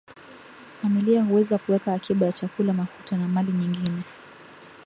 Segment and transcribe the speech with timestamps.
[0.81, 4.01] Familia huweza kuweka akiba ya chakula mafuta na mali nyingine